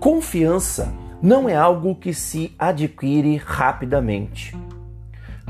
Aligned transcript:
Confiança 0.00 0.94
não 1.20 1.48
é 1.48 1.56
algo 1.56 1.96
que 1.96 2.14
se 2.14 2.54
adquire 2.56 3.36
rapidamente. 3.36 4.56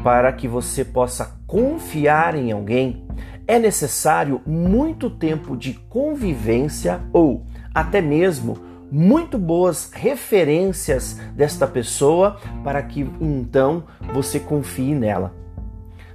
Para 0.03 0.33
que 0.33 0.49
você 0.49 0.87
possa 0.87 1.39
confiar 1.47 2.35
em 2.35 2.51
alguém, 2.51 3.05
é 3.47 3.59
necessário 3.59 4.41
muito 4.47 5.11
tempo 5.11 5.55
de 5.55 5.75
convivência 5.75 7.03
ou 7.13 7.45
até 7.75 8.01
mesmo 8.01 8.57
muito 8.91 9.37
boas 9.37 9.91
referências 9.93 11.21
desta 11.35 11.67
pessoa 11.67 12.39
para 12.65 12.83
que 12.83 13.01
então 13.21 13.85
você 14.15 14.41
confie 14.41 14.95
nela. 14.95 15.35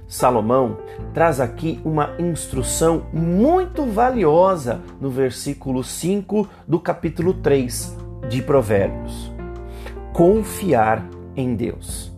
Salomão 0.08 0.78
traz 1.12 1.38
aqui 1.38 1.80
uma 1.84 2.16
instrução 2.18 3.06
muito 3.12 3.86
valiosa 3.86 4.80
no 5.00 5.08
versículo 5.08 5.84
5 5.84 6.48
do 6.66 6.80
capítulo 6.80 7.34
3 7.34 8.02
de 8.28 8.42
Provérbios. 8.42 9.32
Confiar 10.12 11.04
em 11.36 11.54
Deus. 11.54 12.12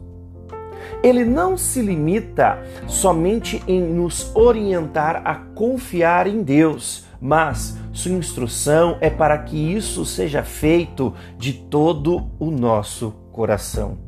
Ele 1.03 1.25
não 1.25 1.57
se 1.57 1.81
limita 1.81 2.59
somente 2.87 3.63
em 3.67 3.81
nos 3.81 4.35
orientar 4.35 5.23
a 5.25 5.35
confiar 5.35 6.27
em 6.27 6.43
Deus, 6.43 7.05
mas 7.21 7.79
sua 7.93 8.13
instrução 8.13 8.99
é 9.01 9.09
para 9.09 9.39
que 9.39 9.57
isso 9.57 10.05
seja 10.05 10.43
feito 10.43 11.15
de 11.39 11.53
todo 11.53 12.31
o 12.39 12.51
nosso 12.51 13.13
coração. 13.33 13.99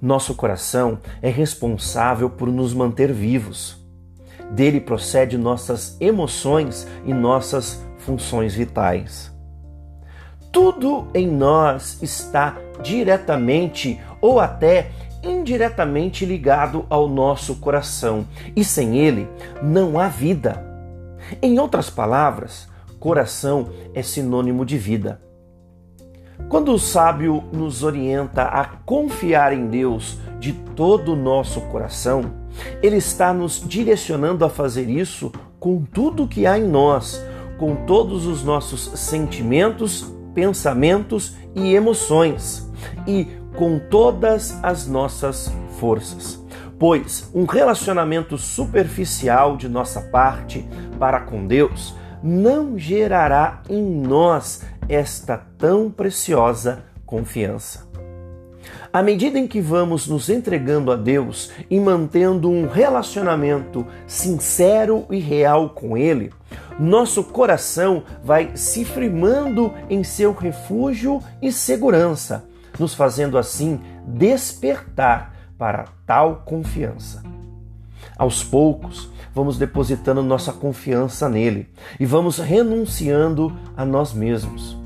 Nosso 0.00 0.34
coração 0.34 0.98
é 1.22 1.30
responsável 1.30 2.28
por 2.28 2.48
nos 2.48 2.74
manter 2.74 3.12
vivos. 3.12 3.82
Dele 4.50 4.80
procede 4.80 5.38
nossas 5.38 5.96
emoções 6.00 6.86
e 7.06 7.14
nossas 7.14 7.82
funções 7.98 8.54
vitais. 8.54 9.33
Tudo 10.54 11.08
em 11.12 11.26
nós 11.26 12.00
está 12.00 12.56
diretamente 12.80 14.00
ou 14.20 14.38
até 14.38 14.92
indiretamente 15.20 16.24
ligado 16.24 16.86
ao 16.88 17.08
nosso 17.08 17.56
coração, 17.56 18.24
e 18.54 18.62
sem 18.62 18.96
ele 18.96 19.28
não 19.60 19.98
há 19.98 20.06
vida. 20.06 20.64
Em 21.42 21.58
outras 21.58 21.90
palavras, 21.90 22.68
coração 23.00 23.68
é 23.92 24.00
sinônimo 24.00 24.64
de 24.64 24.78
vida. 24.78 25.20
Quando 26.48 26.72
o 26.72 26.78
sábio 26.78 27.42
nos 27.52 27.82
orienta 27.82 28.42
a 28.44 28.64
confiar 28.64 29.52
em 29.52 29.66
Deus 29.66 30.18
de 30.38 30.52
todo 30.52 31.14
o 31.14 31.16
nosso 31.16 31.62
coração, 31.62 32.30
ele 32.80 32.96
está 32.96 33.32
nos 33.34 33.60
direcionando 33.66 34.44
a 34.44 34.48
fazer 34.48 34.88
isso 34.88 35.32
com 35.58 35.82
tudo 35.82 36.28
que 36.28 36.46
há 36.46 36.56
em 36.56 36.68
nós, 36.68 37.20
com 37.58 37.74
todos 37.86 38.24
os 38.24 38.44
nossos 38.44 38.92
sentimentos, 38.94 40.13
pensamentos 40.34 41.36
e 41.54 41.74
emoções, 41.74 42.70
e 43.06 43.26
com 43.56 43.78
todas 43.78 44.58
as 44.62 44.86
nossas 44.86 45.52
forças. 45.78 46.42
Pois 46.78 47.30
um 47.34 47.44
relacionamento 47.44 48.36
superficial 48.36 49.56
de 49.56 49.68
nossa 49.68 50.00
parte 50.00 50.66
para 50.98 51.20
com 51.20 51.46
Deus 51.46 51.94
não 52.22 52.78
gerará 52.78 53.62
em 53.68 53.82
nós 53.82 54.62
esta 54.88 55.36
tão 55.58 55.90
preciosa 55.90 56.84
confiança. 57.06 57.86
À 58.92 59.02
medida 59.02 59.38
em 59.38 59.46
que 59.46 59.60
vamos 59.60 60.06
nos 60.06 60.30
entregando 60.30 60.92
a 60.92 60.96
Deus 60.96 61.50
e 61.68 61.80
mantendo 61.80 62.48
um 62.48 62.68
relacionamento 62.68 63.84
sincero 64.06 65.04
e 65.10 65.18
real 65.18 65.70
com 65.70 65.96
Ele, 65.96 66.30
nosso 66.78 67.24
coração 67.24 68.02
vai 68.22 68.56
se 68.56 68.84
firmando 68.84 69.72
em 69.88 70.02
seu 70.02 70.32
refúgio 70.32 71.22
e 71.40 71.52
segurança, 71.52 72.44
nos 72.78 72.94
fazendo 72.94 73.38
assim 73.38 73.80
despertar 74.06 75.34
para 75.56 75.86
tal 76.06 76.42
confiança. 76.44 77.22
Aos 78.16 78.44
poucos, 78.44 79.10
vamos 79.34 79.58
depositando 79.58 80.22
nossa 80.22 80.52
confiança 80.52 81.28
nele 81.28 81.68
e 81.98 82.06
vamos 82.06 82.38
renunciando 82.38 83.56
a 83.76 83.84
nós 83.84 84.12
mesmos. 84.12 84.76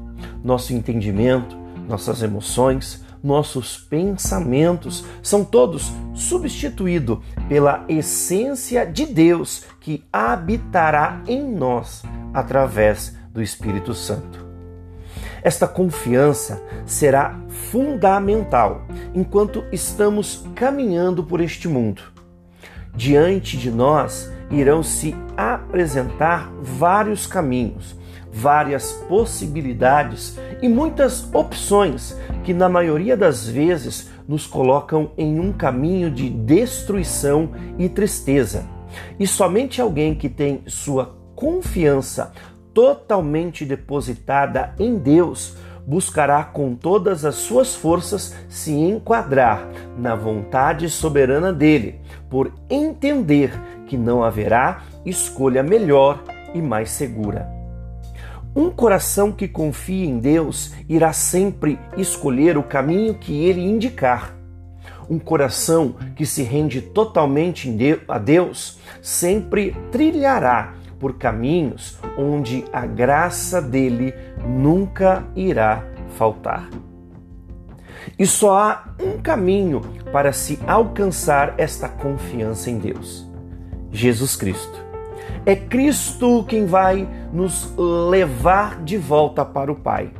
Nosso 0.42 0.72
entendimento, 0.72 1.56
nossas 1.88 2.22
emoções, 2.22 3.04
nossos 3.22 3.76
pensamentos 3.76 5.04
são 5.22 5.44
todos 5.44 5.92
substituídos 6.14 7.18
pela 7.48 7.84
essência 7.88 8.84
de 8.84 9.06
Deus 9.06 9.64
que 9.80 10.04
habitará 10.12 11.22
em 11.26 11.42
nós 11.42 12.02
através 12.32 13.16
do 13.32 13.42
Espírito 13.42 13.94
Santo. 13.94 14.46
Esta 15.42 15.68
confiança 15.68 16.62
será 16.84 17.38
fundamental 17.70 18.82
enquanto 19.14 19.64
estamos 19.72 20.44
caminhando 20.54 21.22
por 21.22 21.40
este 21.40 21.68
mundo. 21.68 22.02
Diante 22.94 23.56
de 23.56 23.70
nós 23.70 24.30
irão 24.50 24.82
se 24.82 25.14
apresentar 25.36 26.50
vários 26.60 27.26
caminhos, 27.26 27.96
várias 28.38 28.92
possibilidades 29.08 30.38
e 30.62 30.68
muitas 30.68 31.28
opções 31.34 32.16
que, 32.44 32.54
na 32.54 32.68
maioria 32.68 33.16
das 33.16 33.48
vezes, 33.48 34.10
nos 34.26 34.46
colocam 34.46 35.10
em 35.18 35.40
um 35.40 35.52
caminho 35.52 36.10
de 36.10 36.30
destruição 36.30 37.50
e 37.78 37.88
tristeza. 37.88 38.64
E 39.18 39.26
somente 39.26 39.80
alguém 39.80 40.14
que 40.14 40.28
tem 40.28 40.62
sua 40.66 41.18
confiança 41.34 42.32
totalmente 42.72 43.64
depositada 43.64 44.74
em 44.78 44.96
Deus 44.96 45.56
buscará 45.86 46.44
com 46.44 46.74
todas 46.74 47.24
as 47.24 47.36
suas 47.36 47.74
forças 47.74 48.36
se 48.48 48.72
enquadrar 48.72 49.66
na 49.96 50.14
vontade 50.14 50.88
soberana 50.90 51.50
dele, 51.50 51.98
por 52.28 52.52
entender 52.68 53.50
que 53.86 53.96
não 53.96 54.22
haverá 54.22 54.82
escolha 55.06 55.62
melhor 55.62 56.22
e 56.54 56.60
mais 56.60 56.90
segura. 56.90 57.57
Um 58.58 58.70
coração 58.70 59.30
que 59.30 59.46
confia 59.46 60.04
em 60.04 60.18
Deus 60.18 60.74
irá 60.88 61.12
sempre 61.12 61.78
escolher 61.96 62.58
o 62.58 62.62
caminho 62.64 63.14
que 63.14 63.44
ele 63.44 63.60
indicar. 63.60 64.34
Um 65.08 65.16
coração 65.16 65.94
que 66.16 66.26
se 66.26 66.42
rende 66.42 66.82
totalmente 66.82 67.72
a 68.08 68.18
Deus 68.18 68.80
sempre 69.00 69.76
trilhará 69.92 70.74
por 70.98 71.18
caminhos 71.18 72.00
onde 72.18 72.64
a 72.72 72.84
graça 72.84 73.62
dele 73.62 74.12
nunca 74.44 75.24
irá 75.36 75.84
faltar. 76.16 76.68
E 78.18 78.26
só 78.26 78.58
há 78.58 78.88
um 79.00 79.22
caminho 79.22 79.82
para 80.10 80.32
se 80.32 80.58
alcançar 80.66 81.54
esta 81.58 81.88
confiança 81.88 82.68
em 82.68 82.78
Deus: 82.80 83.24
Jesus 83.92 84.34
Cristo. 84.34 84.87
É 85.44 85.56
Cristo 85.56 86.44
quem 86.44 86.66
vai 86.66 87.08
nos 87.32 87.72
levar 87.76 88.82
de 88.82 88.96
volta 88.96 89.44
para 89.44 89.72
o 89.72 89.76
Pai. 89.76 90.10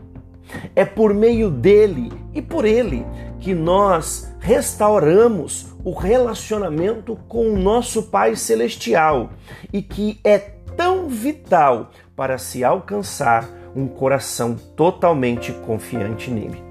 É 0.75 0.85
por 0.85 1.13
meio 1.13 1.51
dele 1.51 2.11
e 2.33 2.41
por 2.41 2.65
ele 2.65 3.07
que 3.39 3.55
nós 3.55 4.35
restauramos 4.41 5.75
o 5.85 5.93
relacionamento 5.93 7.17
com 7.29 7.51
o 7.51 7.59
nosso 7.59 8.05
Pai 8.05 8.35
Celestial 8.35 9.31
e 9.73 9.83
que 9.83 10.19
é 10.25 10.39
tão 10.77 11.09
vital 11.09 11.91
para 12.17 12.39
se 12.39 12.65
alcançar 12.65 13.49
um 13.75 13.87
coração 13.87 14.55
totalmente 14.77 15.53
confiante 15.53 16.31
nele. 16.31 16.63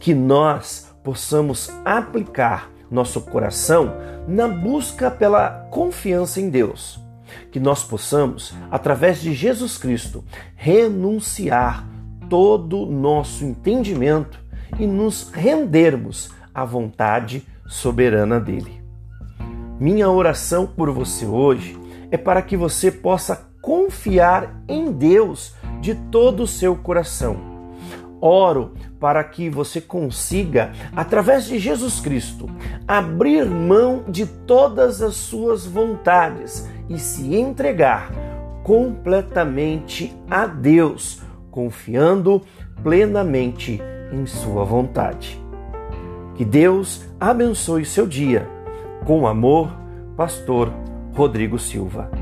Que 0.00 0.14
nós 0.14 0.94
possamos 1.02 1.70
aplicar 1.84 2.70
nosso 2.90 3.20
coração 3.22 3.94
na 4.28 4.46
busca 4.46 5.10
pela 5.10 5.66
confiança 5.70 6.40
em 6.40 6.48
Deus. 6.48 7.01
Que 7.50 7.60
nós 7.60 7.84
possamos, 7.84 8.54
através 8.70 9.20
de 9.20 9.32
Jesus 9.32 9.76
Cristo, 9.76 10.24
renunciar 10.54 11.86
todo 12.28 12.82
o 12.82 12.92
nosso 12.92 13.44
entendimento 13.44 14.40
e 14.78 14.86
nos 14.86 15.30
rendermos 15.30 16.30
à 16.54 16.64
vontade 16.64 17.46
soberana 17.66 18.40
dele. 18.40 18.82
Minha 19.78 20.08
oração 20.08 20.66
por 20.66 20.90
você 20.90 21.26
hoje 21.26 21.78
é 22.10 22.16
para 22.16 22.42
que 22.42 22.56
você 22.56 22.90
possa 22.90 23.48
confiar 23.60 24.62
em 24.68 24.92
Deus 24.92 25.54
de 25.80 25.94
todo 25.94 26.42
o 26.42 26.46
seu 26.46 26.76
coração 26.76 27.52
oro 28.22 28.74
para 29.02 29.24
que 29.24 29.50
você 29.50 29.80
consiga, 29.80 30.70
através 30.94 31.46
de 31.46 31.58
Jesus 31.58 31.98
Cristo, 31.98 32.48
abrir 32.86 33.44
mão 33.44 34.04
de 34.06 34.24
todas 34.24 35.02
as 35.02 35.16
suas 35.16 35.66
vontades 35.66 36.70
e 36.88 36.96
se 37.00 37.34
entregar 37.34 38.12
completamente 38.62 40.16
a 40.30 40.46
Deus, 40.46 41.20
confiando 41.50 42.42
plenamente 42.80 43.82
em 44.12 44.24
Sua 44.24 44.64
vontade. 44.64 45.42
Que 46.36 46.44
Deus 46.44 47.04
abençoe 47.18 47.84
seu 47.84 48.06
dia. 48.06 48.48
Com 49.04 49.26
amor, 49.26 49.76
Pastor 50.16 50.72
Rodrigo 51.12 51.58
Silva. 51.58 52.21